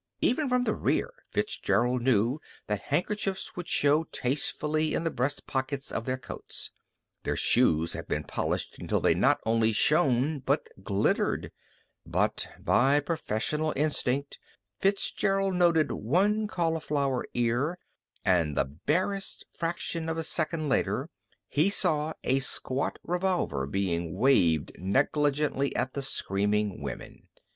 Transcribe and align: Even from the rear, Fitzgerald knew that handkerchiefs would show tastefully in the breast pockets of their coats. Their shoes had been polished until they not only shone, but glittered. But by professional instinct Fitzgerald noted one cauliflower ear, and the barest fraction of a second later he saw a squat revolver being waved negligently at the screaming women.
Even 0.19 0.49
from 0.49 0.63
the 0.63 0.73
rear, 0.73 1.13
Fitzgerald 1.29 2.01
knew 2.01 2.39
that 2.65 2.81
handkerchiefs 2.81 3.55
would 3.55 3.69
show 3.69 4.05
tastefully 4.05 4.95
in 4.95 5.03
the 5.03 5.11
breast 5.11 5.45
pockets 5.45 5.91
of 5.91 6.05
their 6.05 6.17
coats. 6.17 6.71
Their 7.21 7.35
shoes 7.35 7.93
had 7.93 8.07
been 8.07 8.23
polished 8.23 8.79
until 8.79 8.99
they 8.99 9.13
not 9.13 9.39
only 9.45 9.71
shone, 9.71 10.39
but 10.39 10.69
glittered. 10.81 11.51
But 12.03 12.47
by 12.59 12.99
professional 12.99 13.73
instinct 13.75 14.39
Fitzgerald 14.79 15.53
noted 15.53 15.91
one 15.91 16.47
cauliflower 16.47 17.27
ear, 17.35 17.77
and 18.25 18.57
the 18.57 18.65
barest 18.65 19.45
fraction 19.53 20.09
of 20.09 20.17
a 20.17 20.23
second 20.23 20.67
later 20.67 21.11
he 21.47 21.69
saw 21.69 22.13
a 22.23 22.39
squat 22.39 22.97
revolver 23.03 23.67
being 23.67 24.15
waved 24.15 24.71
negligently 24.79 25.75
at 25.75 25.93
the 25.93 26.01
screaming 26.01 26.81
women. 26.81 27.27